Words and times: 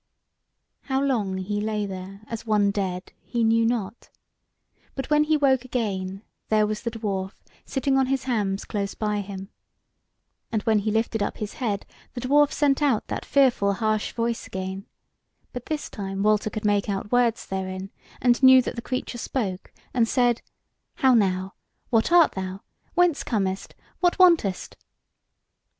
How 0.85 0.99
long 0.99 1.37
he 1.37 1.61
lay 1.61 1.85
there 1.85 2.21
as 2.25 2.43
one 2.43 2.71
dead, 2.71 3.11
he 3.21 3.43
knew 3.43 3.67
not, 3.67 4.09
but 4.95 5.11
when 5.11 5.25
he 5.25 5.37
woke 5.37 5.63
again 5.63 6.23
there 6.49 6.65
was 6.65 6.81
the 6.81 6.89
dwarf 6.89 7.33
sitting 7.67 7.99
on 7.99 8.07
his 8.07 8.23
hams 8.23 8.65
close 8.65 8.95
by 8.95 9.19
him. 9.21 9.49
And 10.51 10.63
when 10.63 10.79
he 10.79 10.89
lifted 10.91 11.21
up 11.21 11.37
his 11.37 11.53
head, 11.53 11.85
the 12.15 12.21
dwarf 12.21 12.51
sent 12.51 12.81
out 12.81 13.05
that 13.09 13.25
fearful 13.25 13.73
harsh 13.73 14.11
voice 14.13 14.47
again; 14.47 14.87
but 15.53 15.67
this 15.67 15.87
time 15.87 16.23
Walter 16.23 16.49
could 16.49 16.65
make 16.65 16.89
out 16.89 17.11
words 17.11 17.45
therein, 17.45 17.91
and 18.19 18.41
knew 18.41 18.59
that 18.63 18.75
the 18.75 18.81
creature 18.81 19.19
spoke 19.19 19.71
and 19.93 20.07
said: 20.07 20.41
"How 20.95 21.13
now! 21.13 21.53
What 21.91 22.11
art 22.11 22.31
thou? 22.31 22.61
Whence 22.95 23.21
comest? 23.23 23.75
What 23.99 24.17
wantest?" 24.17 24.77